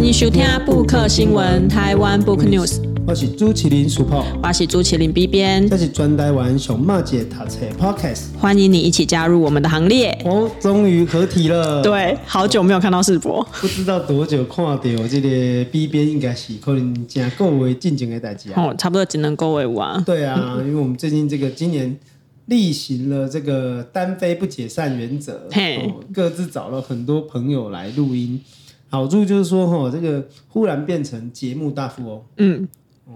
[0.00, 2.80] 欢迎收听 Book 新闻台湾 Book News。
[3.06, 8.34] 我是朱麒麟 Super，我是朱麒麟 B 编，这是专台湾熊猫姐读册 Podcast。
[8.38, 10.18] 欢迎你一起加入我们的行列。
[10.24, 11.82] 哦，终于合体了。
[11.82, 18.54] 对，好久没有看到世博，不知道多久看到这个 B 编，应该是可能真够为进前的代志啊。
[18.56, 20.02] 哦，差不多只能够为完。
[20.04, 21.94] 对啊，因为我们最近这个今年
[22.46, 25.42] 例行了这个单飞不解散原则，
[26.14, 28.40] 各自找了很多朋友来录音。
[28.90, 32.22] 好处就是说，哈、哦，这个忽然变成节目大富翁。
[32.36, 32.68] 嗯。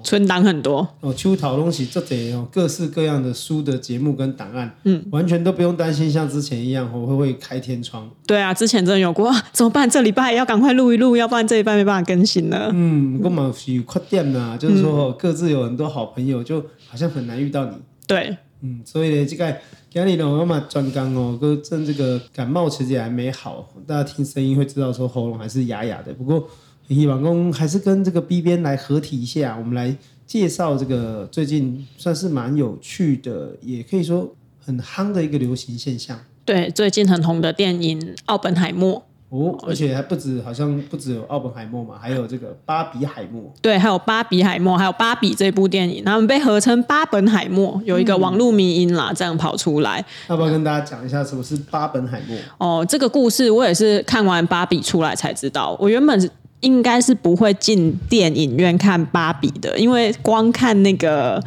[0.02, 8.10] 存档很多哦，出讨东西这得哦，各式各样的书的节目跟档案，嗯，完全都不用担心像之前一样会不会开天窗。
[8.26, 9.88] 对啊，之前真的有过， 怎么办？
[9.88, 12.72] 这礼拜要赶快录一录，要不然这礼拜没办法更新了。
[12.74, 17.76] 嗯，我们有快点呐，就是说各自有很多好朋友，就好像很难遇到你。
[18.08, 19.52] 对，嗯，所以呢，这个
[19.90, 26.48] 今天呢，我们专刚哦，哥趁这个感冒其实也还没好，大家听声音会知道说喉咙还是哑哑的，不过。
[26.86, 36.20] 希望公还是跟这个 B 编来合体一下，我们来介绍这个最近算是蛮有趣的，也可以说很夯的一个流行现象。
[36.44, 38.96] 对，最近很红的电影《奥本海默》
[39.34, 43.42] 哦，而且还不止，好像不只有奥本海默嘛，还有这个巴比海默。
[43.60, 50.04] 对，还有巴比海默，还有芭比这部电影，他们被合称巴本海默，有一个网络迷音啦，这样跑出来。
[50.28, 52.38] 要不要跟大家讲一下什么是巴本海默？
[52.58, 56.30] 哦，这个故事我也是看完芭比出来才知道，我原本是。
[56.60, 61.38] 应该是不会进电影院看芭比的，因为光看那个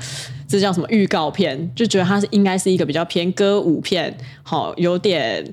[0.48, 5.44] 这叫什么预告片，就觉得它是应该是一个比较偏歌舞片，好有点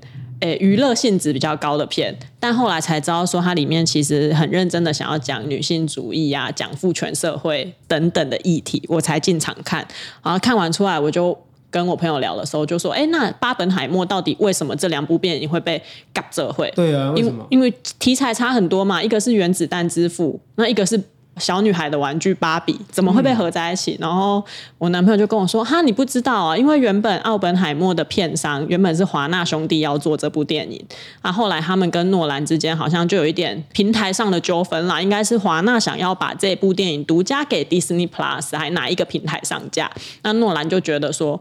[0.44, 2.16] 诶娱乐性质比较高的片。
[2.38, 9.86] 但后来才知道说，它里面其实很认真的想要讲女性主义啊，讲父权社会等等的议题，我才进场看。
[10.22, 11.36] 然后看完出来，我就。
[11.74, 15.82] 跟我朋友聊的时候就说：“哎，那巴本海默到底为什么这两部电影会被
[16.14, 16.72] 夹着会？
[16.76, 17.44] 对啊，为什么？
[17.50, 20.96] 因为题材差很多嘛，一个是原子弹之父，那一个是
[21.36, 23.94] 小女孩的玩具芭比，怎么会被合在一起？
[23.94, 24.44] 嗯、然后
[24.78, 30.84] 我男朋友就跟我说：哈，你不知道啊，因为原本奥本海默的片商原本是华纳兄弟要做这部电影，
[31.22, 39.90] 啊，后来他们跟诺兰之间好像就有一点平台上的纠纷啦，应该是华纳想要把这部电影独家给 Disney Plus，还哪一个平台上架？
[40.22, 41.40] 那诺兰就觉得说。”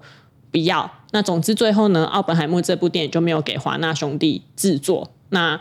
[0.53, 0.87] 不要。
[1.09, 5.09] 那总之最后呢，奥本海默这部电影就没有给华纳兄弟制作。
[5.29, 5.59] 那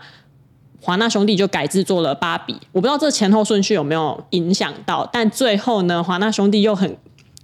[0.83, 2.53] 华纳兄弟就改制作了芭比。
[2.73, 6.97] 我不知道这前后顺序有没有影响到，但最后呢，华纳兄弟又很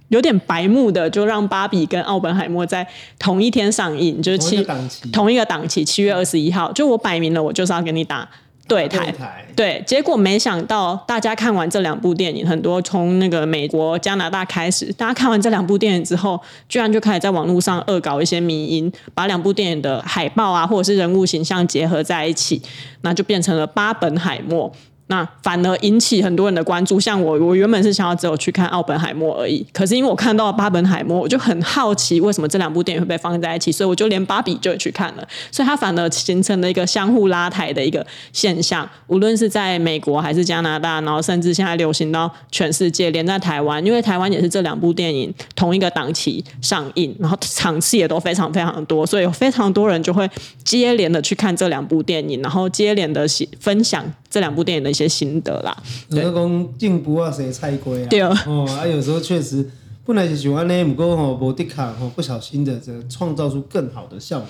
[0.08, 2.86] 有点白目的，就让芭比跟奥本海默在
[3.18, 4.66] 同一天上映，就是七
[5.10, 6.70] 同一个档期，七月二十一号。
[6.72, 8.28] 就我摆明了，我就是要跟你打。
[8.70, 22.62] 对台，对，结果没想到大家看完这两部电影，很多从那个美国、加拿大开始，大家看完这两部电影之后，居然就开始在网络上恶搞一些迷因，把两部电影的海报啊，或者是人物形象结合在一起，
[23.02, 24.72] 那就变成了八本海默。
[25.10, 50.30] 那反而引起很多人的关注，像我，我原本是想要只有去看奥本海默而已，可是因为我看到了巴本海默，我就很好奇为什么这两部电影会被放在一起，所以我就连芭比就去看了，所以它反而形成了一个相互拉抬的一个现象，无论是在美国还是加拿大，然后甚至现在流行到全世界，连在台湾，因为台湾也是这两部电影同一个档期上映，然后场次也都非常非常多，所以有非常多人就会
[50.62, 53.26] 接连的去看这两部电影，然后接连的
[53.58, 55.76] 分享这两部电影的一些心得啦。
[56.08, 58.08] 有的讲进步啊，谁菜龟啊？
[58.08, 59.68] 对哦，啊，有时候确实
[60.04, 64.48] 本来是喜欢呢，不过吼无的卡吼不小心的这创造出更好的效果。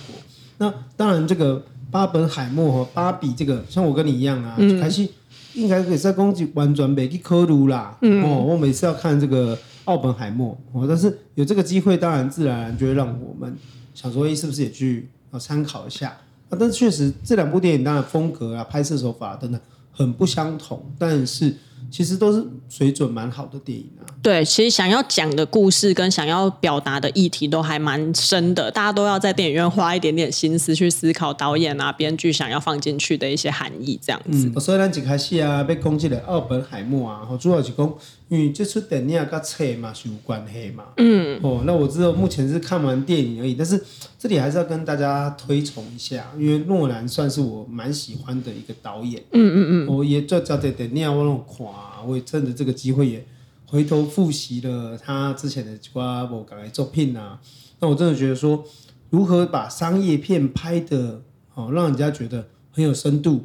[0.58, 5.08] 那当然，这个巴本海默和芭比这个，像我跟你一样啊，还是
[5.54, 7.96] 应该可以在攻击完全没去科鲁啦。
[8.02, 13.56] 嗯，哦，我每次要看这个奥本海默，哦，但是有这个机会，当然自然而然就会让我们
[13.94, 16.08] 想说，是不是也去啊参考一下？
[16.48, 19.60] 啊，但是确实这两部电影当然风格啊、拍摄手法等等
[20.00, 21.54] 很不相同，但是
[21.90, 24.02] 其实都是水准蛮好的电影啊。
[24.22, 34.50] 对，其实想要讲的故事跟想要表达的议题都还蛮深的，大家都要在电影院花一点点心思去思考导演啊、编剧想要放进去的一些含义，这样子。
[34.54, 37.94] 嗯、所以咱一开始啊，被攻击的奥本海默啊，主要是讲，
[38.28, 40.84] 因为这出电影跟册嘛是有关系嘛。
[40.98, 41.40] 嗯。
[41.42, 43.82] 哦，那我知道目前是看完电影而已，但是
[44.18, 49.22] 这里还是要跟大家推崇一下，因为诺兰算是我蛮喜欢的一个导演。
[49.32, 49.96] 嗯嗯嗯。
[49.96, 51.66] 我也做这的电影我拢看，
[52.06, 53.26] 我也趁着这个机会也。
[53.66, 57.40] 回头复习了他之前的几部我刚才作品啊，
[57.78, 58.64] 那我真的觉得说，
[59.10, 61.22] 如何把商业片拍得
[61.54, 63.44] 哦，让人家觉得很有深度，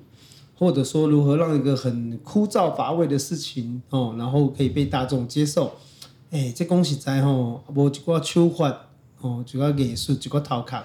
[0.57, 5.73] 或者说如何让一个很枯燥乏味的事情哦，然后可以被大众接受，
[6.31, 8.87] 哎，这恭喜在吼，无一挂手法
[9.21, 10.83] 哦，一挂艺术，一挂头壳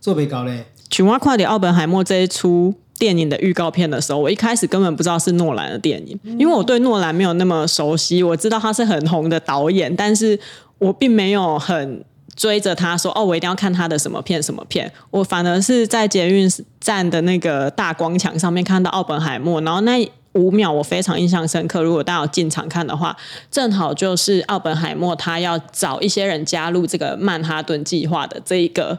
[0.00, 0.66] 做不到嘞。
[0.90, 8.22] 像我看到奥本海默这一出电影的预告片的时候，我一开始根本不知道是诺兰的电影，因为我对诺兰没有那么熟悉。
[8.22, 10.38] 我知道他是很红的导演，但是
[10.78, 12.04] 我并没有很
[12.34, 14.90] 追着他说哦，我一定要看他的什么片什么片。
[15.10, 16.50] 我反而是在捷运
[16.80, 21.82] 站的那个大光墙上面看到奥本海默，然后那五秒我非常印象深刻。
[21.82, 23.16] 如果大家有进场看的话，
[23.50, 28.98] 正好就是奥本海默他要找一些人加入这个曼哈顿计划的这一个。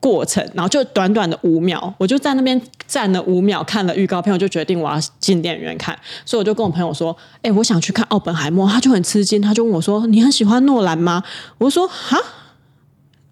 [0.00, 11.22] 过程，然后就短短的五秒，我就在那边站了五秒，看了预告片，我就决定我要进电影院看，所以我就跟我朋友说：“哎，我想去看奥本海默。”他就很吃惊，他就问我说：“你很喜欢诺兰吗？”
[11.58, 12.18] 我说：“哈，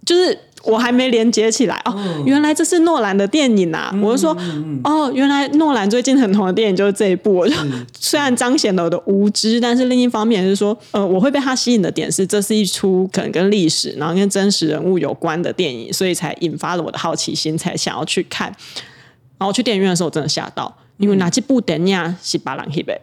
[0.05, 3.91] 就是。”我还没连接起来哦，原来这是诺兰的电影啊！
[3.93, 7.35] 嗯、我就说，嗯、哦，原来诺兰最近很红的电影就是这一部。
[7.35, 18.55] 我就是虽然彰显了我的无知，但是另一方面是说，呃，我会被他吸引的点是，这是一出可能跟历史，然后跟真实人物有关的电影，所以才引发了我的好奇心，才想要去看。
[19.39, 23.01] 然后去电影院的时候，我真的吓到，因为哪几部电影是别人翕的，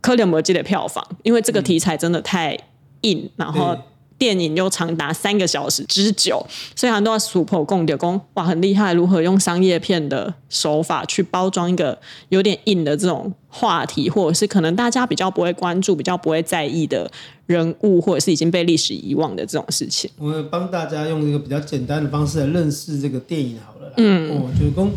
[0.00, 2.58] 可能没记得票房，因为这个题材真的太
[3.02, 3.76] 硬，然后。
[4.18, 6.44] 电影又长达三个小时之久，
[6.74, 11.96] 所以很多人 super 共点工哇，很厉害，如何用商业片的手法去包装一个
[12.30, 17.08] 有点硬的这种话题，或者是可能大家比较不会关注、比较不会在意的
[17.46, 20.10] 人物，或者是已经被历史遗忘的这种事情。
[20.18, 23.94] 我们帮大家用一个比较简单的方式来认识这个电影好了啦。
[23.98, 24.90] 嗯，哦，就是讲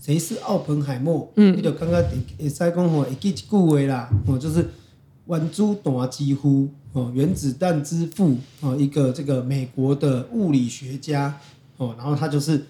[0.00, 1.30] 谁是奥本海默？
[1.36, 2.02] 嗯，你就刚刚
[2.38, 4.66] 也在讲吼，一记一句话啦，哦，就是
[5.26, 6.68] 原子弹之父。
[6.92, 11.34] 哦，原子弹之父哦，一个这个美国的物理学家
[11.78, 12.66] 哦，然后他就是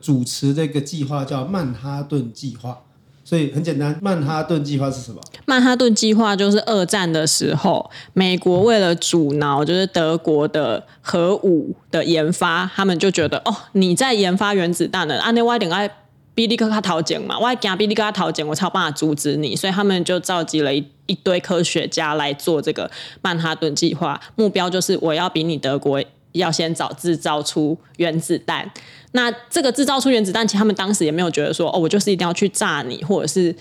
[0.00, 2.78] 主持这个计划，叫曼哈顿计划。
[3.24, 5.20] 所以很简单，曼哈顿计划是什么？
[5.44, 15.90] 曼哈顿计划就是二战的时候，美国为了阻挠就是德国的核武的研发，他们就觉得哦，你在研发原子弹的，啊，那我点爱。
[16.38, 22.88] 比利克他掏钱嘛，我还惊比利克他掏钱，我才有办法阻止你，所以他们就召集了一一堆科学家来做这个
[23.22, 26.00] 曼哈顿计划，目标就是我要比你德国
[26.30, 28.70] 要先早制造出原子弹。
[29.10, 33.52] 那这个制造出原子弹，其实他们当时也没有觉得说，哦，我就是一定要去炸你，或者是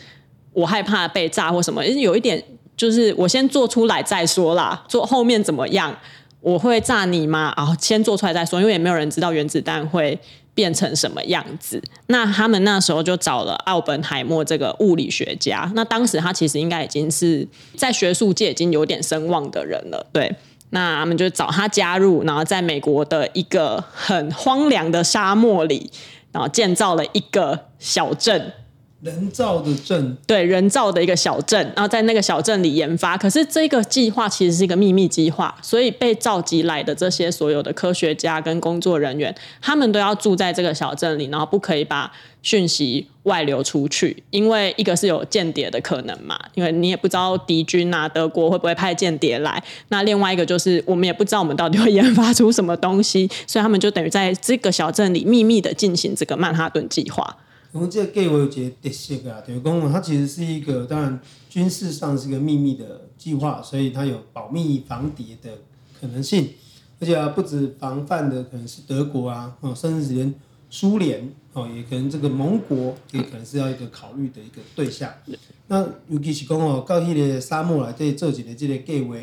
[0.53, 2.39] 我害怕被炸或什么，有一点
[2.75, 5.97] 就是我先做出来再说啦，做后面怎么样，
[6.41, 7.51] 我会炸你吗？
[7.57, 10.19] 然后先做出来再说，因为也没有人知道原子弹会。
[10.57, 11.79] 变成什么样子？
[12.07, 15.71] 那他们那时候就找了奥本海默这个物理学家。
[15.75, 20.03] 那当时他其实应该已经是在学术界已经有点声望的人了。
[20.11, 20.35] 对，
[20.71, 25.91] 那他们就找他加入，然后在美国的一个很荒凉的沙漠里，
[26.31, 28.51] 然后建造了一个小镇。
[29.07, 33.17] 人造的镇，对，人造的一个小镇，然后在那个小镇里研发。
[33.17, 42.11] 可是这个计划其实是一个秘密计划，所以被召集来的这些所有的科学家跟工作人员，他们都要住在这个小镇里，然后不可以把
[42.41, 49.63] 讯息外流出去，因为一个是有间谍的可能嘛，因为你也不知道敌军啊，德国会不会派间谍来。
[49.87, 57.37] 那另外一个就是我们也不知道我们到底会研发出什么东西，所以他们就等于在这个小镇里秘密的进行这个曼哈顿计划。
[57.77, 65.51] 我们这个计划有一个特色啊，就是说它其实是一个，当然军事上是一个秘密的计划，所以它有保密防谍的
[66.01, 66.49] 可能性，
[66.99, 70.33] 而且啊，不止防范的可能是德国啊，哦，甚至连
[70.71, 75.13] 苏联哦，也可能这个盟国也可能是要一个考虑的一个对象。
[75.67, 79.15] 那尤其是讲哦，到迄个沙漠来这做一个这个计划，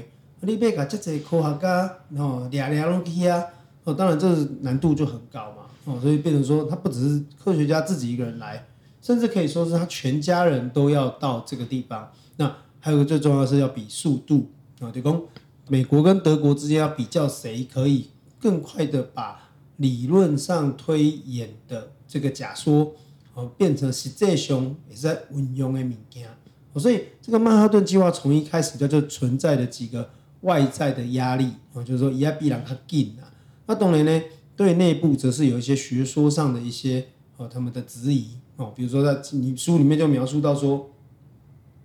[0.43, 3.43] 你要甲这些科学家哦，俩俩拢去啊，
[3.85, 5.63] 哦，当然这是难度就很高嘛。
[5.85, 8.67] 哦，所以变成说，他不只是科学家自己一个人来，
[9.03, 12.11] 甚至可以说是他全家人都要到这个地方。
[12.37, 14.51] 那还有个最重要的是要比速度
[14.81, 15.23] 啊，就讲
[15.69, 18.09] 美国跟德国之间要比较谁可以
[18.41, 22.95] 更快的把理论上推演的这个假说
[23.35, 26.29] 哦变成实际上也是在运用的物件。
[26.77, 30.09] 所以这个曼哈顿计划从一开始就就存在的几个
[30.41, 33.29] 外在的压力啊，就是说伊阿必然较紧啊。
[33.67, 34.23] 那当然呢。
[34.57, 37.05] 对内部则是有一些学说上的一些
[37.37, 40.91] 哦，他们的质疑哦，比如说在你书里面就描述到说，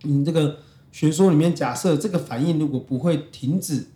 [0.04, 0.60] 你这个
[0.92, 3.88] 学说里面假设这个反应如果不会停止，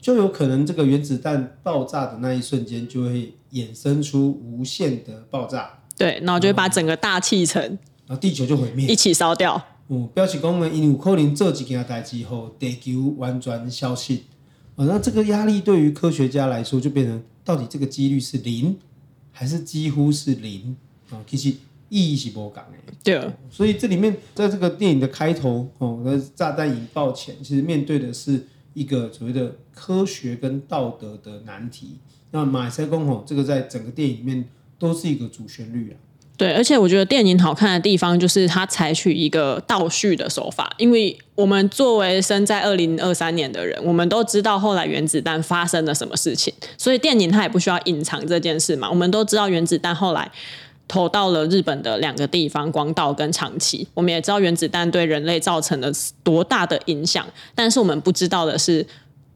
[0.00, 5.80] 就有可能这个原子弹爆炸的那一瞬间就会衍生出无限的爆炸。
[5.96, 7.60] 对，然后就会把整个大气层，
[8.06, 9.60] 然后地球就毁灭，一起烧掉。
[9.88, 14.20] 嗯，表示讲呢，因为有可能做几件代志后，地球完全消失。
[14.76, 17.22] 哦，那这个压力对于科学家来说就变成。
[17.44, 18.76] 到底这个几率是零，
[19.32, 20.76] 还是几乎是零
[21.10, 21.18] 啊？
[21.26, 21.48] 其实
[21.88, 22.92] 意义是无同的。
[23.02, 31.96] 对，所以这里面在这个电影的开头哦，那炸弹引爆前，其实面对的是一个所谓的科学跟道德的难题。
[32.30, 34.48] 那马赛公吼，这个在整个电影里面
[34.78, 35.98] 都是一个主旋律啊。
[36.42, 48.90] 对，而且我觉得电影好看的地方就是它采取一个倒叙的手法，因为我们作为生在二零二三年的人，我们都知道后来原子弹发生了什么事情，所以电影它也不需要隐藏这件事嘛。
[48.90, 50.28] 我们都知道原子弹后来
[50.88, 53.86] 投到了日本的两个地方，广岛跟长崎。
[53.94, 55.92] 我们也知道原子弹对人类造成了
[56.24, 58.84] 多大的影响，但是我们不知道的是。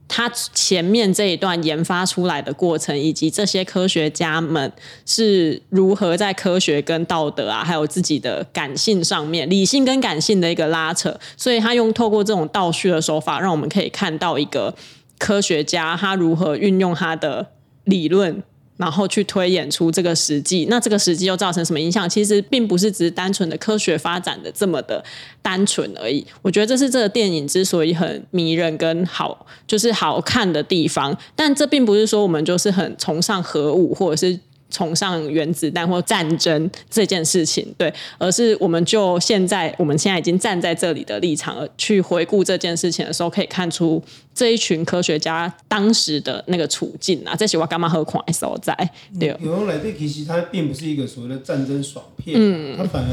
[0.08, 4.72] 他前面这一段研发出来的过程，以及这些科学家们
[5.04, 14.74] 是如何在科学跟道德啊，还有自己的感性上面，理性跟感性的一个拉扯，所以他用透过这种倒叙的手法，让我们可以看到一个
[15.18, 17.48] 科学家他如何运用他的
[17.84, 18.42] 理论。
[18.76, 22.08] 然后去推演出这个实际，那这个实际又造成什么影响？
[22.08, 25.02] 其实并不是只是单纯的科学发展的这么的
[25.40, 26.26] 单纯而已。
[26.42, 31.16] 我觉得这是这个电影之所以很迷人跟好，就是好看的地方。
[31.34, 34.38] 但这并不是说我们就是很崇尚核武，或者是。
[34.68, 44.02] 崇尚原子弹或战争这件事情，对，而是我们就现在，我们现在已经站在这里的立场，去回顾这件事情的时候，可以看出
[44.34, 48.74] 这一群科学家当时的那个处境啊，这些我干嘛何况还所在？
[49.18, 53.10] 对，有人来对，其实它并不是一个所谓的战争爽片，嗯，它反而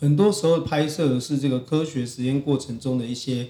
[0.00, 3.46] 很多时候拍摄的是这个科学实验过程中的一些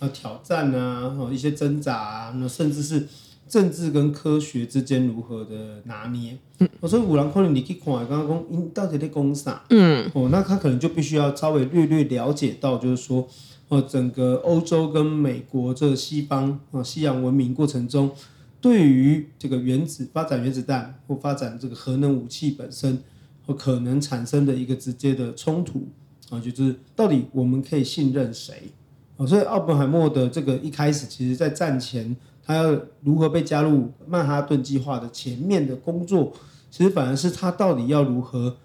[0.00, 3.08] 呃挑战啊，一些挣扎啊，那甚至是。
[3.50, 6.38] 政治跟科学之间如何的拿捏？
[6.60, 9.64] 嗯，我说五郎可能你去看，刚刚讲，因到底在攻啥？
[9.70, 13.26] 嗯，哦，那他可能就必须要稍微略略了解到，就是说，
[13.66, 18.12] 哦，整个欧洲跟美国这西方啊，西洋文明过程中，
[18.60, 23.02] 对于这个原子发展原子弹或发展这个核能武器本身，
[23.44, 25.88] 和可能产生的一个直接的冲突
[26.28, 28.70] 啊，就是到底我们可以信任谁？
[29.16, 32.14] 哦，所以奥本海默的这个一开始，其实在战前。
[32.50, 36.32] 他要如何被加入曼哈顿计划的前面的工作，
[36.68, 38.56] 其实反而是他到底要如何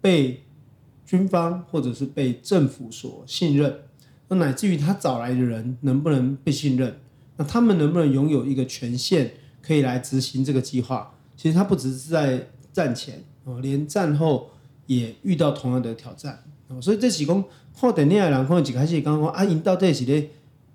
[0.00, 0.44] 被
[1.04, 3.80] 军方或者是被政府所信任，
[4.28, 7.00] 那乃至于他找来的人能不能被信任，
[7.36, 11.12] 那他们能不能拥有一个权限可以来执行这个计划？
[11.36, 14.50] 其实他不只是在战前哦，连战后
[14.86, 16.44] 也遇到同样的挑战。
[16.80, 17.42] 所以这几公
[17.76, 20.30] 看电影的人可能一开始刚刚啊，因到底是咧。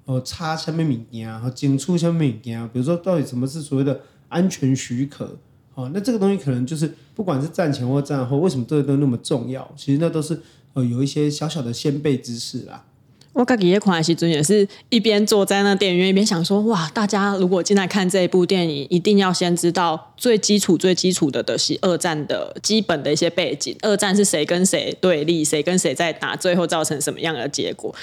[0.07, 5.37] 哦，差什么物件，和进出什么物件，比如说到底什么是所谓的安全许可？
[5.75, 9.71] 哦，那这个东西可能就是不管是战前或战后，为什么这个都那么重要？
[9.77, 10.41] 其实那都是
[10.73, 12.83] 呃有一些小小的先辈知识啦。
[13.37, 23.75] 我自己也看的时阵，也是一边坐在那电影院，一边想说：哇，大家如果进来看这一部电影，一定要先知道最基础、最基础的的是二战的基本的一些背景。
[23.83, 27.93] 二战是谁跟谁对立，谁跟谁在打，最后造成什么样的结果？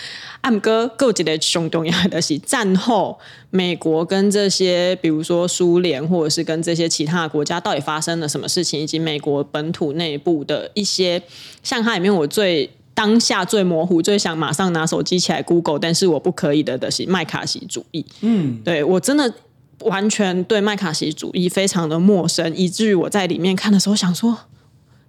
[0.42, 3.18] 暗哥够记得熊重要的是战后
[3.50, 11.20] 美国跟这些，比如说苏联，或者是跟这些其他的国家，到底发生了什么事情，以及美国本土内部的一些，
[11.64, 12.70] 像它里面我最。
[12.94, 18.06] 当下最模糊、最想马上拿手机起来 Google，但是我不可以的的是麦卡锡主义。
[18.20, 19.32] 嗯，对，我真的
[19.80, 24.38] 完全对麦卡锡主义非常的陌生，以至于我在里面看的时候想说，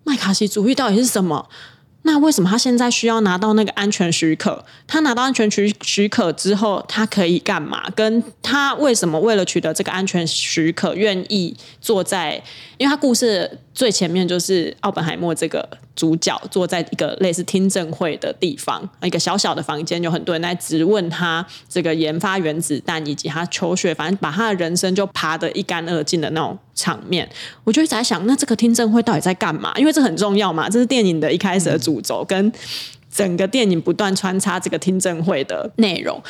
[0.03, 1.47] 麦卡锡主义到底是什么？
[2.07, 4.63] 那为什么他现在需要拿到那个安全许可？
[4.85, 7.89] 他拿到安全许许可之后，他可以干嘛？
[7.95, 12.43] 跟他为什么为了取得这个安全许可，愿意坐在？
[12.77, 27.27] 因为他故事最前面就是奥本海默这个主角坐在一个类似听证会的地方，一个小小的房间，有很多人在质问他这个研发原子弹以及他求学，反正把他的人生就爬得一干二净的那种场面。
[27.63, 29.73] 我就一直在想，那这个听证会到底在干嘛？
[29.77, 32.51] 因为这很重要嘛，这是电影的一开始的主轴，跟
[33.09, 36.21] 整个电影不断穿插这个听证会的内容。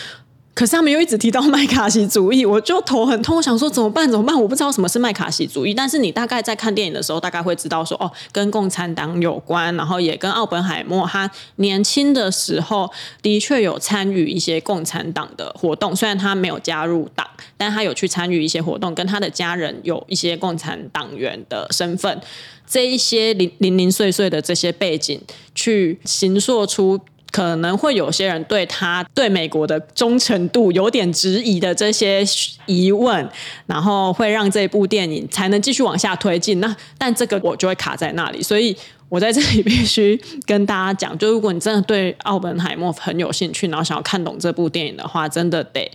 [0.56, 3.36] 可是他们又一直提到麦卡锡主义，我就头很痛。
[3.36, 4.10] 我想说怎么办？
[4.10, 4.42] 怎么办？
[4.42, 5.74] 我不知道什么是麦卡锡主义。
[5.74, 12.90] 但是你大概在看电影的时候，大概会知道说，哦，跟共产党有关，然后也跟奥本海默他年轻的时候
[13.22, 15.94] 的确有参与一些共产党的活动。
[15.94, 22.22] 虽然他没有加入党，但他有去参与一些活动，跟他的家人有一些共产党员的身份。
[22.66, 25.20] 这一些零零零碎碎的这些背景，
[25.54, 27.02] 去形塑出。
[27.36, 32.24] 可能会有些人对他对美国的忠诚度有点质疑的这些
[32.66, 33.30] 疑问，
[33.66, 36.62] 然后会让这部电影才能继续往下推进。
[36.62, 38.74] 那但这个我就会卡在那里，所以
[39.10, 45.92] 我在这里必须跟大家讲，就如果你真的对奥本海默很有兴趣，然后想要看懂这部电影的话，真的得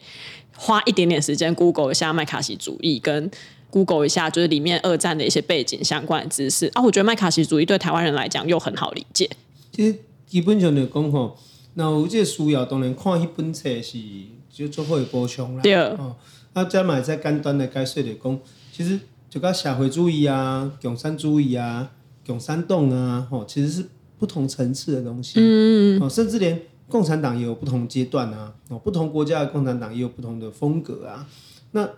[0.54, 3.30] 花一点点时间 Google 一下麦卡锡主义，跟
[3.70, 6.82] Google 一下就是里面二战的一些背景相关的知识啊。
[6.82, 9.30] 我觉得麦卡锡主义对台湾人来讲又很好理解。
[10.30, 11.36] 基本上就讲吼，
[11.74, 13.98] 那有这个需要，当然看迄本册是
[14.48, 15.62] 就做好的补充啦。
[15.62, 15.74] 对。
[15.74, 16.14] 哦，
[16.52, 18.38] 啊再买再简单的解释的讲，
[18.72, 21.90] 其实就甲社会主义啊、共产主义啊、
[22.24, 23.84] 共产党啊，吼，其实是
[24.18, 25.40] 不同层次的东西。
[25.40, 31.26] 嗯，哦，甚至连共产党也有不同阶段啊，哦，不同国家的共产党也有不同的风格啊。
[31.72, 31.88] 那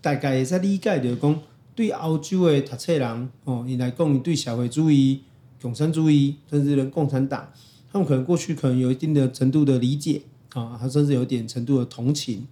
[0.00, 1.40] 大概会使理解就讲，
[1.74, 5.22] 对欧洲的读册人哦，伊来讲，对社会主义、
[5.64, 7.50] 共产主义，甚至连共产党，
[7.90, 10.20] 他们可能过去可能有一定的程度的理解
[10.52, 12.46] 啊，他甚至有一点程度的同情。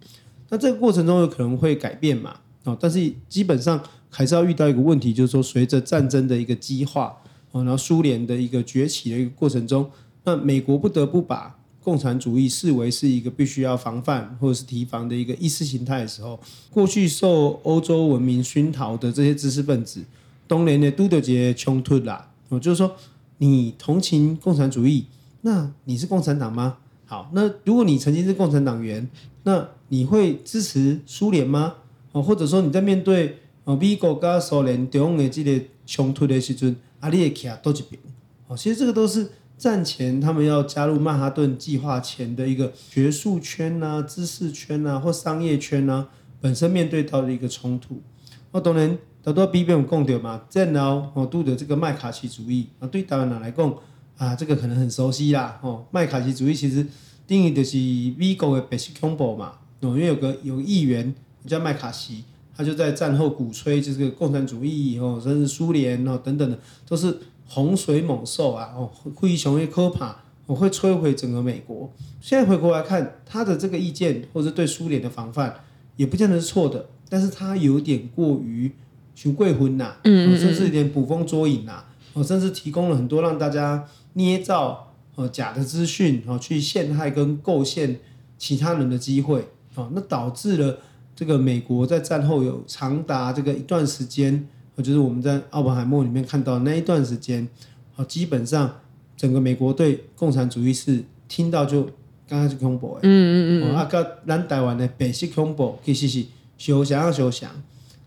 [0.49, 2.37] 那这个过程中有可能会改变嘛？
[2.65, 3.79] 哦，但是基本上
[4.09, 7.15] 还是要遇到一个问题，就是说，随着战争的一个激化，
[7.51, 9.91] 哦，然后苏联的一个崛起的一个过程中，
[10.25, 16.41] 那美国不得不把共产主义视为是一个必须要防范或者是提防的一个意识形态的时候，
[16.71, 20.03] 过去受欧洲文明熏陶的这些知识分子，
[20.47, 22.31] 当然的都得接冲突啦。
[22.53, 22.95] 哦，就是说，
[23.39, 25.07] 你同情共产主义，
[25.41, 26.77] 那你是共产党吗？
[27.07, 29.09] 好，那如果你曾经是共产党员，
[29.45, 31.77] 那你会支持苏联吗？
[32.13, 38.03] 哦，或者说你在面对哦美国跟苏联中的这个冲突的时阵，啊，你会徛在哪一边？
[38.49, 48.03] 哦，其实这个都是战前他们要加入曼哈顿计划前的一个学术圈呐、啊、知识圈呐、啊、或商业圈呐、啊，本身面对到的一个冲突。
[48.51, 53.73] 我当然大多比较讲到嘛，战后哦，拄着这个麦卡锡主义啊，对台湾人来讲
[54.17, 55.61] 啊，这个可能很熟悉啦。
[55.63, 56.85] 哦，麦卡锡主义其实
[57.27, 57.77] 定义就是
[58.19, 59.53] 美国的白色恐怖嘛。
[59.81, 61.15] 哦，因为有个有议员
[61.47, 62.25] 叫麦卡锡，
[62.57, 71.93] 他就在战后鼓吹就是个共产主义哦，甚至苏联哦等等的，都是洪水猛兽啊哦，会成为可怕，我会摧毁整个美国。
[72.21, 75.55] 现在回过来看他的这个意见，或者对苏联的防范，
[75.97, 78.73] 也不见得是错的，但是他有点过于
[79.15, 88.01] 求贵婚呐，嗯，甚至有点捕风捉影呐，哦，甚至提供了很多让大家捏造哦假的资讯哦，去陷害跟构陷
[88.39, 89.49] 其他人的机会。
[89.75, 90.79] 哦，那导致了
[91.17, 97.49] 这个美国在战后有长达这个一段时间，就是我们在奥本海默里面看到那一段时间，
[97.97, 98.81] 啊，基本上
[99.17, 101.89] 整个美国对共产主义是听到就
[102.29, 106.23] 刚开始恐怖的，嗯嗯嗯，啊，跟咱台湾的白色恐怖其实是
[106.59, 107.33] 相像啊相。
[107.33, 107.51] 像，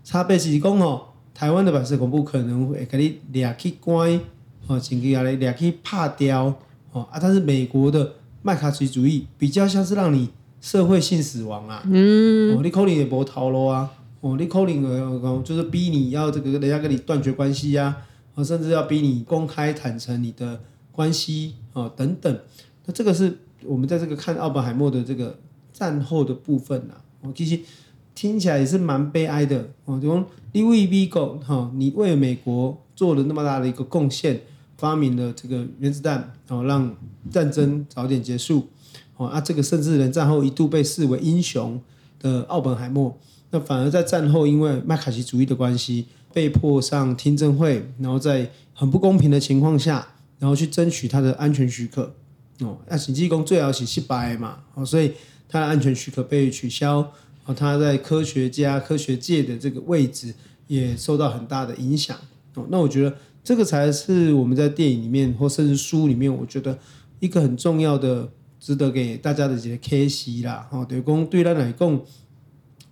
[0.06, 1.02] 差别是讲哦，
[1.34, 4.18] 台湾的白色恐怖可能会给你掠去关，
[4.68, 6.46] 哦，甚至给你抓去拍掉，
[6.94, 10.30] 哦啊，但是美国的麦卡锡主义比较像是让你。
[10.62, 11.84] 社会性死亡啊！
[11.86, 13.88] 嗯，哦，你可能也无头路啊！
[14.22, 17.96] 哦，你可能呃，就是逼你要这个人家跟你断绝关系呀，
[18.34, 20.60] 啊，甚至要逼你公开坦诚你的
[20.92, 22.40] 关系哦，等等。
[22.88, 25.38] 那这个是我们在这个看奥本海默的这个
[25.72, 26.96] 战后的部分呐。
[27.22, 27.60] 哦，其实
[28.16, 30.00] 听起来也是蛮悲哀的哦。
[30.02, 34.42] 就说你为美国哈，你为美国做了那么大的一个贡献，
[34.78, 36.96] 发明了这个原子弹，然哦，让
[37.30, 38.68] 战争早点结束。
[39.18, 41.80] 哦啊，这个甚至连战后一度被视为英雄
[42.20, 43.18] 的奥本海默，
[43.52, 50.06] 那反而在战后因为麦卡锡主义的关系，被迫上听证会，然后在很不公平的情况下，
[50.38, 52.14] 然后去争取他的安全许可。
[52.60, 55.14] 哦，那审计工最好是失败嘛，哦，所以
[55.48, 57.10] 他的安全许可被取消，
[57.46, 60.34] 哦，他在科学家、科学界的这个位置
[60.68, 62.18] 也受到很大的影响。
[62.56, 66.78] 哦，那我觉得这个才是我们在电影里面或甚至书里面，我觉得
[67.20, 68.30] 一个很重要的。
[68.58, 72.02] 值得给大家的一个启示啦，吼，就是讲对咱来讲，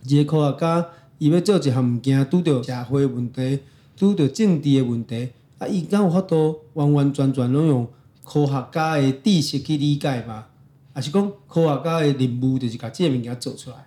[0.03, 0.85] 一个科学家
[1.17, 3.57] 伊要做一项物件，拄着社会问题，
[3.95, 7.87] 拄着政治的问题，啊，伊敢有法度完完全全拢用
[8.23, 10.49] 科学家的知识去理解吧？
[10.93, 13.77] 还是讲科学家的任务就是把这个物件做出来？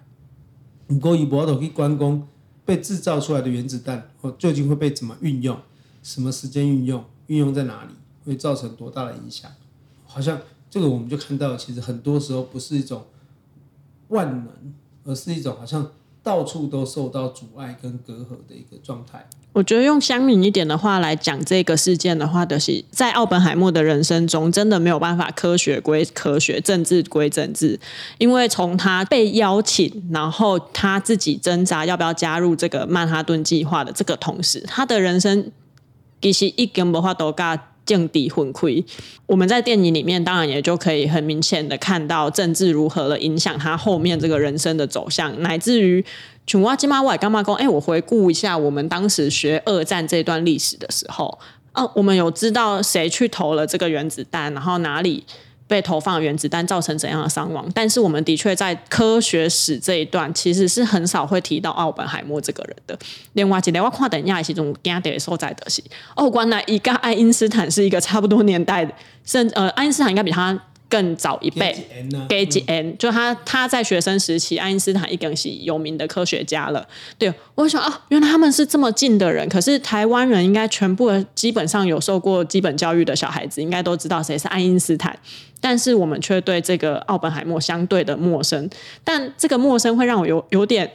[0.88, 2.27] 毋过伊无都去关公
[2.64, 5.59] 被制造出来的原子弹，或，究竟会被怎么运用？
[6.03, 7.05] 什么时间运用？
[7.27, 7.90] 运用在哪里？
[8.25, 9.51] 会造成多大的影响？
[10.05, 10.40] 好像。
[10.68, 13.07] 这个我们就看到，其实很多时候不是一种
[14.09, 15.90] 万能，而是一种好像
[16.25, 19.27] 到处都受到阻碍跟隔阂的一个状态。
[19.57, 27.81] 我觉得用乡民一点的话来讲这个事件的话，就是在奥本海默的人生中，真的没有办法科学归科学，政治归政治，
[28.19, 35.51] 因为从他被邀请，然后他自己挣扎要不要加入这个曼哈顿计划的这个同时，他的人生
[36.21, 37.59] 其实已经无法度甲。
[37.87, 38.85] 见底混亏，
[39.25, 46.05] 我们在电影里面当然也就可以很明显的看到政治如何了影响他后面这个人生的走向，乃至于
[46.46, 47.55] 琼瓦金马外干嘛讲？
[47.55, 51.38] 哎，我回顾一下我们当时学二战这段历史的时候，
[51.72, 55.25] 啊，我们有知道谁去投了这个原子弹，然后哪里。
[55.68, 57.68] 被投放原子弹造成怎样的伤亡？
[57.74, 62.98] 但是我们的确在科学史这一段其实是很少会提到奥本海默这个人的。
[63.33, 65.83] 另外，一个我看等一下是种惊的所在的是，
[66.14, 68.92] 哦，原来一个爱因斯坦是一个差不多年代的，
[69.24, 70.57] 甚呃，爱因斯坦应该比他
[70.88, 71.77] 更早一辈，
[72.29, 76.87] 给几 N，就他他在学生时期，爱因斯坦已经是有名的科学家了。
[77.18, 79.49] 对，我想啊，原来他们是这么近的人。
[79.49, 85.18] 可是台湾人应该全部基本上有受过基本教育的小孩子，应该都知道谁是爱因斯坦。
[85.61, 88.70] 但是我们却对这个奥本海默相对的陌生。
[89.03, 90.92] 但这个陌生会让我有有点，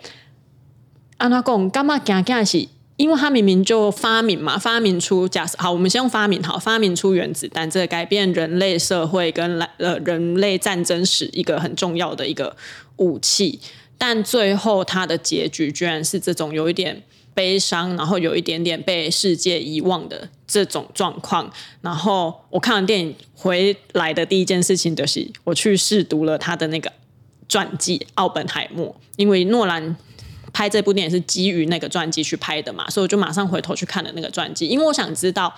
[1.17, 2.67] 安娜贡干嘛讲讲是？
[2.97, 12.55] 因为他明明就发明嘛，发明出假设好，我们先用发明好，发明出原子弹，这个改变人类社会跟来呃人类战争史一个很重要的一个
[12.97, 13.59] 武器，
[13.97, 17.01] 但最后他的结局居然是这种有一点
[17.33, 21.51] 悲伤，然后有一点点被世界遗忘的这种状况。
[21.81, 26.91] 然后我看完电影回来的第一件事情就是，我去试读了他的那个
[27.49, 29.95] 传记《奥本海默》，因为诺兰。
[30.53, 35.53] 拍这部电影是基于那个传记去拍的嘛，所以我就马上回头去看了那个传记，因为我想知道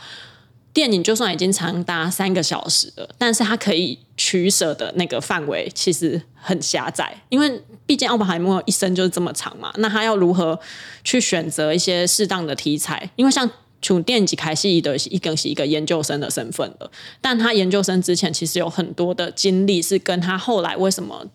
[0.72, 10.60] 电影就算已经长达三个小时了，但是它可以取舍的那个范围其实很狭窄，因为毕竟奥本海默一生就是这么长嘛，那他要如何
[11.04, 13.10] 去选择一些适当的题材？
[13.16, 13.50] 因为像
[13.82, 21.26] 从电影级开戏的一更是一个研究生的身份了，但他研究生之前其实有很多的经历是跟他后来为什么。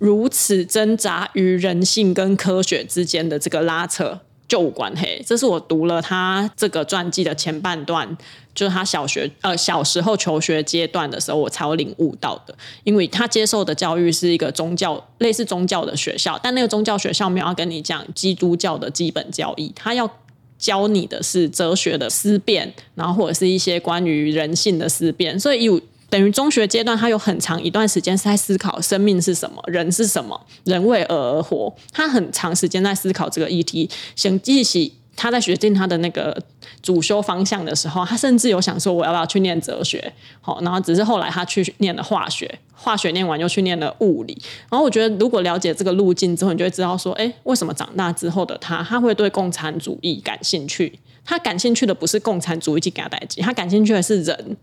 [0.00, 5.22] 如此挣扎于人性跟科学之间的这个拉扯就无关系。
[5.26, 8.16] 这是我读了他这个传记的前半段，
[8.54, 12.54] 就是他小学呃小时候求学阶段的时候，我才有领悟到的。
[12.82, 20.10] 因为他接受的教育是一个宗教类似宗教的学校，但那个宗教学校没有要跟你讲基督教的基本教义，他要
[20.58, 25.78] 教你的是哲学的思辨，然后或者是一些关于人性的思辨，所以有。
[26.10, 31.72] 等于中学阶段，他有很长一段时间是在思考生命是什么，人是什么，人为而活。
[31.92, 33.88] 他很长时间在思考这个议题。
[34.16, 36.36] 想记起他在决定他的那个
[36.82, 40.12] 主修方向的时候，他甚至有想说我要不要去念哲学。
[40.40, 44.36] 好，然后只是后来他去念了化学，化学念完又去念了物理。
[44.68, 50.98] 然后我觉得，如果了解这个路径之后，你就会知道说，哎，为什么长大之后的他，他会对共产主义感兴趣？
[51.24, 54.56] 他感兴趣的不是共产主义去给他代志，他感兴趣的是人，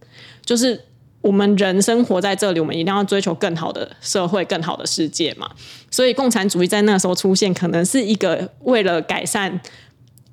[0.45, 0.83] 就是。
[1.21, 5.49] 我们人生活在这里，我们一定要追求更好的社会、更好的世界嘛。
[5.91, 9.59] 所以，共产主义在那时候出现，可能是一个为了改善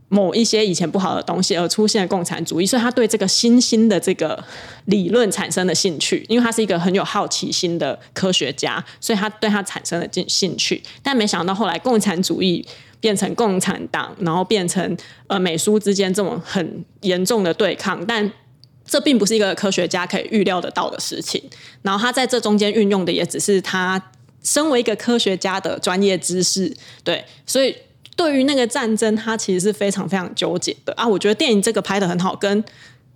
[0.09, 2.67] 某一些以前不好的东西而出现的共产主义。
[2.67, 4.45] 所以，他对这个新兴的这个
[4.85, 10.81] 理论产生了兴趣，因为他是一个很有好奇心的科学家，所以他对他产生了兴兴趣。
[11.03, 12.65] 但没想到后来，共产主义
[13.01, 18.31] 变成共产党，然后变成呃美苏之间这种很严重的对抗，但。
[18.87, 21.43] 这并不是一个科学家可以预料得到的事情，
[21.83, 24.01] 然后他在这中间运用的也只是他
[24.43, 27.77] 身为一个科学家的专业知识，对，所以
[28.17, 31.09] 对于那个战争，他其实是非常非常纠结的啊。
[31.09, 32.65] 我觉得电影这个拍的很好，跟。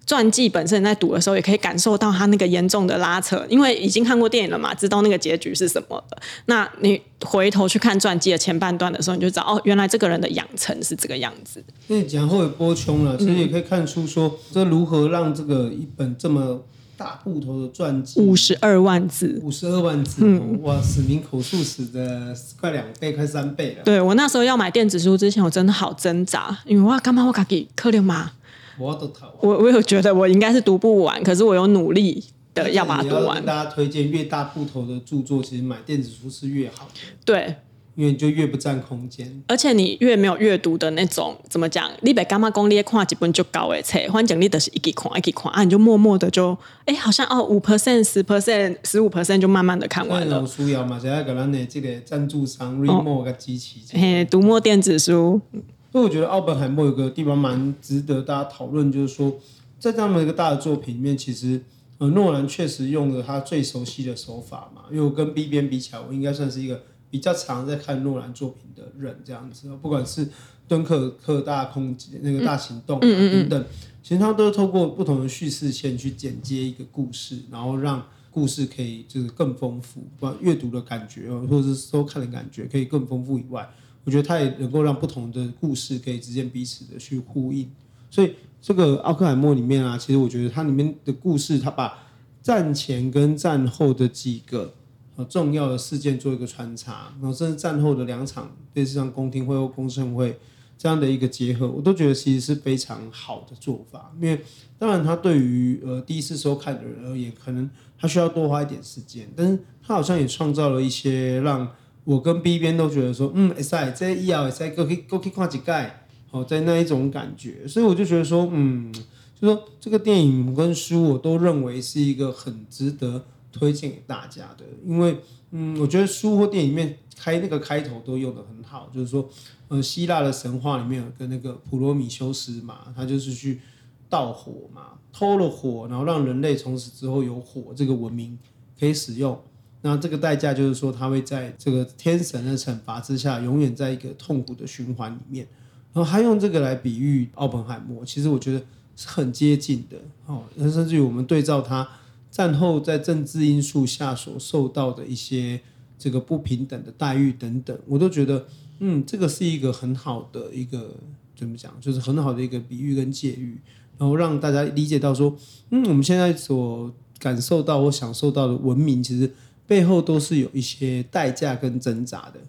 [0.09, 6.19] 传记本身在读的时候，也可以感受到他那个严重的拉扯，因为已经看过电影了嘛，知道那个结局是什么了。
[6.47, 11.63] 那你回头去看传记的前半段的时候，你就知道哦，原来这个人的养成是这个样子。
[11.89, 16.65] 那讲后尾波穷了，所以也可以看出说，这如何让这个一本这么
[16.97, 23.85] 大部头的传记，五十二万字，五十二万字，嗯、哇，史明口述史的快两倍，快三倍了。
[23.85, 28.33] 对，我那时候要买电子书之前，我真的好挣扎，因为哇，干嘛我卡给可怜嘛。
[28.79, 28.99] 我
[29.41, 33.37] 我我有觉得我应该是读不完，可是我有努力的要把它读完。
[33.37, 37.01] 跟大家推荐越大部头的著作，其实买电子书是越好的。
[37.25, 37.57] 对，
[37.95, 41.91] 因为就越不占空间，而且你越没有阅读的那种，怎么讲？
[42.03, 50.47] 你别干嘛讲你看几本就高诶，册，反正你都是一起看一起看啊，你就默默的就哎，好像哦五 percent 十 percent 十五 percent 就慢慢的看完了。
[50.47, 55.41] 书要嘛，现在给咱的这个赞助商 Readmoo 个机器，嘿，读墨电子书。
[55.91, 59.39] 所以我觉得奥本海默有个地方蛮值得大家讨论，就是说，
[59.79, 61.63] 在这么一个大的作品里面，其实
[61.97, 64.83] 呃，诺兰确实用了他最熟悉的手法嘛。
[64.91, 69.69] 因为我跟 B 边比起来，我应该算是一个比较常在看诺兰作品的人，这样子。
[69.81, 70.29] 不管是
[70.69, 73.65] 敦刻尔克大空那个大行动、啊、等等，
[74.03, 83.67] 其实他都透过不同的叙事线去剪接一个故事，然后让故事可以就是更丰富，不管阅读的感觉或者是收看的感觉可以更丰富以外。
[84.09, 87.71] 我觉得它也能够让不同的故事可以之间彼此的去呼应，
[88.09, 92.07] 所以这个奥克海默里面啊，其实我觉得它里面的故事，它把
[92.43, 94.73] 战前跟战后的几个
[95.17, 100.39] 呃重要的事件做一个穿插，然后甚至战后的两场类似像公听会或公听会
[100.79, 104.11] 这样的一个结合，我都觉得其实是非常好的做法。
[104.19, 104.41] 因为
[104.79, 107.69] 当然，它对于呃第一次收看的人而言，可能
[108.01, 111.71] 他需要多花一点时间，但是他好像也创造了一些让。
[112.09, 118.91] 我跟 B 边都觉得说，嗯，会使这以后会使过去过去看一盖，好，在那一种感觉，所以我就觉得说，嗯，
[119.39, 125.19] 就说这个电影跟书，我都认为是一个很值得推荐给大家的，因为
[125.51, 129.29] 嗯，我觉得书或电影里面开那个开头都用得很好，就是说，
[129.69, 133.61] 呃，希腊的神话里面有个那个普罗米修斯嘛，他就是去
[134.09, 138.39] 盗火嘛，偷了火，然后让人类从此之后有火这个文明
[138.81, 139.39] 可以使用，
[139.83, 145.47] 那这个代价就是说他会在这个天神的惩罚之下，永远在一个痛苦的循环里面。
[145.93, 148.63] 然后他用这个来比喻奥本海默，其实我觉得
[148.95, 150.43] 是很接近的哦。
[150.59, 151.89] 甚至于我们对照他
[152.31, 155.61] 战后在政治因素下所受到的一些
[155.99, 158.47] 这个不平等的待遇等等，我都觉得，
[158.81, 160.95] 嗯，这个是一个很好的一个
[161.35, 163.59] 怎么讲，就是很好的一个比喻跟借喻，
[163.97, 165.35] 然后让大家理解到说，
[165.71, 169.33] 嗯，我们现在所感受到或享受到的文明，其实
[169.69, 172.41] 背后都是有一些代价跟挣扎的。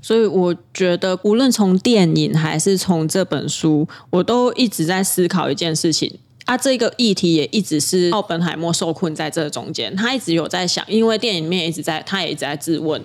[0.00, 6.56] 所以我觉得，无论从电影还是从这本书，我都一直在思考一件事情啊。
[6.56, 13.04] 这个议题也一直是奥本海默受困在这中间，他一直有在想，因为电影里面一直在，他也一直在质问：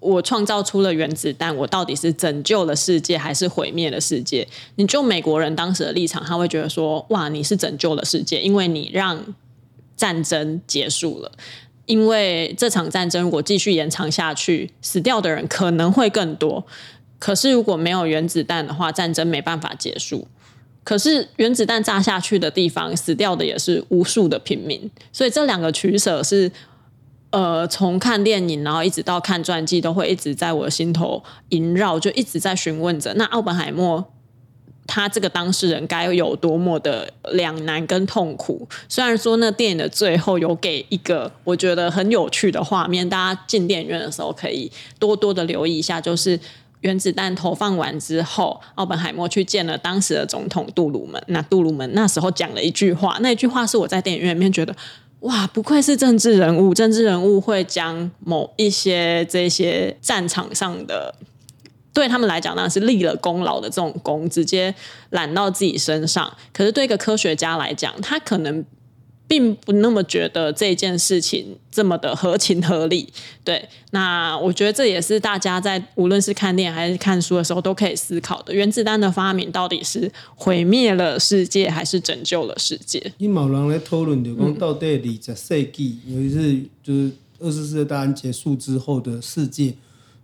[0.00, 4.46] 我创造出了原子弹，我到底是拯救了世界，还是毁灭了世界？
[4.76, 9.34] 你就美国人当时的立场，他会觉得说：哇，你是拯救了世界，因为你让
[9.96, 11.32] 战争结束了。
[11.88, 16.64] 因为这场战争如果继续延长下去，死掉的人可能会更多。
[17.18, 20.28] 可是如果没有原子弹的话，战争没办法结束。
[20.84, 24.90] 可是原子弹炸下去的地方，死掉的也是无数的平民。
[25.12, 26.52] 所以这两个取舍是，
[27.30, 33.14] 呃，从看电影然后一直到看传记，都会一直在我的心头萦绕，就一直在询问着。
[33.14, 34.12] 那奥本海默。
[34.88, 38.66] 他这个当事人该有多么的两难跟痛苦？
[38.88, 46.00] 虽然说那电影的最后有给一个我觉得很有趣的画面，大家进电影院的时候可以多多的留意一下。
[46.00, 46.40] 就是
[46.80, 51.22] 原子弹投放完之后，奥本海默去见了当时的总统杜鲁门。
[51.26, 54.74] 那杜鲁门那时候讲了一句话，那一句话是我在电影院里面觉得，
[55.20, 61.14] 哇，不愧是政治人物，政治人物会将某一些这些战场上的。
[61.98, 64.72] 对他们来讲，那是立了功劳的这种功，直接
[65.10, 66.32] 揽到自己身上。
[66.52, 68.64] 可是对一个科学家来讲，他可能
[69.26, 73.12] 并不那么觉得这件事情这么的合情合理。
[73.42, 83.12] 对，那我觉得这也是大家在无论是看电影还是看书的时候都可以思考的：原子弹的发明到底是毁灭了世界，还是拯救了世界？
[83.18, 89.74] 因某人来讨论，就讲到底二十世纪，尤其是就是二次世界大战结束之后的世界。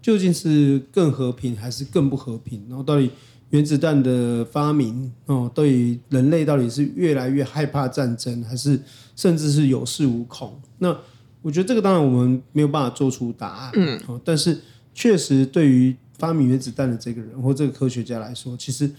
[0.04, 2.62] 究竟是更和平还是更不和平？
[2.68, 3.10] 然后到底
[3.48, 8.78] 原子弹的发明哦，对于人类到底是越来越害怕战争，还是
[9.16, 10.60] 甚至是有恃无恐？
[10.76, 10.94] 那
[11.40, 13.72] 我觉得这个当然我们没有办法做出答案。
[13.76, 14.60] 嗯，但是
[14.92, 18.90] 确实对于发明原子弹的这个人或这个科学家来说，其实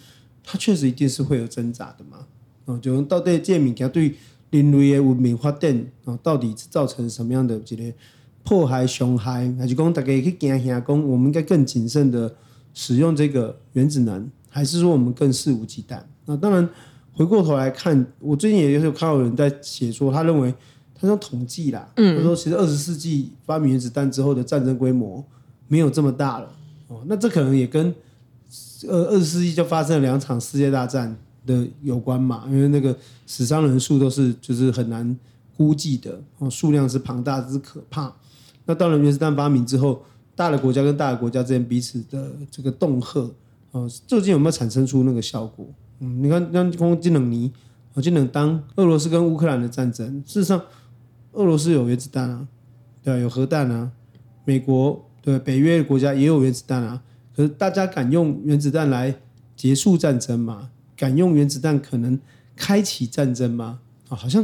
[0.44, 2.26] 他确实一定是会有挣扎的嘛。
[2.66, 4.16] 哦，就到底这物件对
[4.50, 7.94] 人类的文明发展哦，到底是造成什么样的这个？
[8.46, 12.32] 迫害、熊害，还是讲大家去惊吓，讲我们应该更谨慎的
[12.76, 16.00] 使用这个原子能，还是说我们更肆无忌惮？
[16.26, 16.70] 那当然，
[17.12, 20.54] 回过头来看，我最近也有看到有人在写说，他认为
[20.94, 25.26] 他说统计啦，嗯，他说其实二十世纪发明原子弹之后的战争规模
[25.68, 26.48] 没有这么大了。
[26.88, 27.94] 哦，那这可能也跟
[28.88, 32.44] 呃二十世纪就发生了两场世界大战的有关嘛？
[32.48, 35.18] 因为那个死伤人数都是就是很难
[35.58, 38.14] 估计的，哦，数量是庞大之可怕。
[38.68, 40.04] 那当然，原子弹发明之后，
[40.36, 43.22] 大的国家跟大的国家之间彼此的这个恫吓，
[43.72, 45.68] 啊，究竟有没有产生出那个效果？
[46.00, 47.54] 嗯，你看，像空技能尼，
[47.94, 50.60] 哦，技能当俄罗斯跟乌克兰的战争，事实上，
[51.34, 52.48] 俄罗斯有原子弹啊，
[53.04, 53.92] 对啊，有核弹啊，
[54.46, 57.04] 美国对北约国家也有原子弹啊，
[57.36, 59.16] 可是大家敢用原子弹来
[59.56, 60.72] 结束战争吗？
[60.98, 62.20] 敢用原子弹可能
[62.56, 63.80] 开启战争吗？
[64.10, 64.44] 啊、好像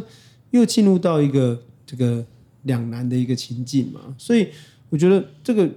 [0.52, 2.24] 又进入到一个这个。
[2.64, 4.48] 两难的一个情境嘛，所以
[4.90, 5.70] 我觉得这个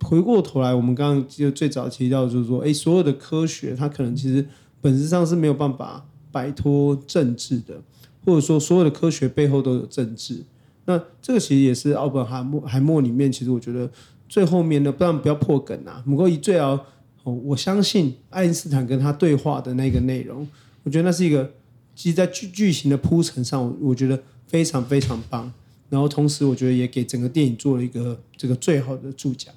[0.00, 4.46] 回过头来，我们刚刚就最早提到，就是说，哎，所有的科学它可能其实
[4.80, 7.80] 本质上是没有办法摆脱政治的，
[8.24, 10.42] 或者说所有的科学背后都有政治。
[10.86, 13.90] 那这个其实也是奥本海默海默里面，其实我觉得
[14.28, 16.02] 最后面的，不然不要破梗啊。
[16.04, 16.78] 不过以最后，
[17.22, 20.46] 我相信爱因斯坦跟他对话的那个内容，
[20.82, 21.50] 我觉得那是一个，
[21.94, 25.50] 其实在剧剧情的铺陈上，我觉得非常非常棒。
[25.94, 29.52] 然后同时，我觉得也给整个电影做了一个这个最好的注脚。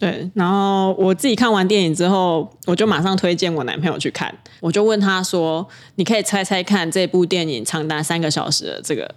[0.00, 4.34] 对，然后我自己看完电影之后，我就马上推荐我男朋友去看。
[4.60, 9.14] 我就问他说：“你可以猜猜看，这部电影长达三个小时的这个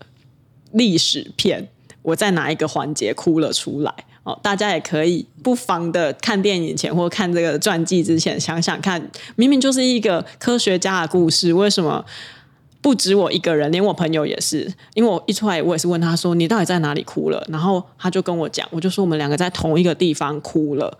[0.73, 1.69] 历史片，
[2.01, 12.03] 我在哪一个环节哭了出来？”哦，大家也可以不妨的看电影前或看这个传记之前，想想看，明明就是一个科学家的故事，为什么？
[12.81, 14.71] 不止我一个人，连我朋友也是。
[14.93, 20.97] 因为我一出来，我也是问他说：“你到底在哪里哭了？”然后他就跟我讲，我就说我们两个在同一个地方哭了。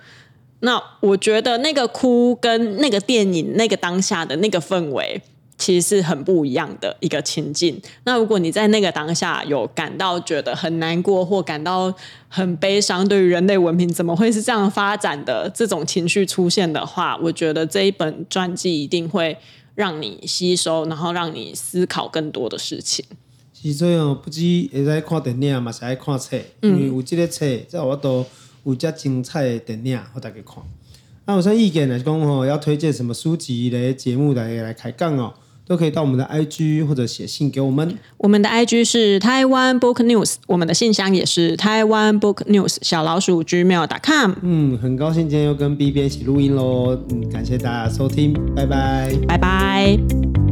[0.60, 5.22] 那我觉得那个哭跟那个电影那个当下的那个氛围。
[5.58, 7.80] 其实是很不一样的一个情境。
[8.04, 11.94] 那如果你在那个当下有感到觉得很难过或感到
[12.28, 19.38] 很悲伤，对于人类文明怎么会是这样发展的这种情绪出现的话，我觉得这一本传记一定会
[19.76, 23.06] 让你吸收，然后让你思考更多的事情。
[23.54, 24.40] 其实哦，不止
[24.74, 28.26] 会使看电影嘛，是爱看册，因为有这个册，在我都
[28.64, 30.64] 有遮精彩的电影，给大家看。
[31.26, 35.34] 那有啥意见来讲哦，要推荐什么书籍的节目来来开讲哦？
[35.72, 37.98] 都可以到我们的 IG 或者写信给我们。
[38.18, 44.34] 我们的 IG 是台湾 Book News，我们的信箱也是台湾 Book News 小老鼠 gmail.com。
[44.42, 47.00] 嗯，很高兴今天又跟 BB 一起录音喽。
[47.10, 50.51] 嗯，感谢大家收听，拜拜，拜拜。